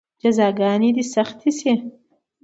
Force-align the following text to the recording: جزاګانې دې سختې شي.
جزاګانې 0.21 0.89
دې 0.95 1.03
سختې 1.13 1.51
شي. 1.59 1.73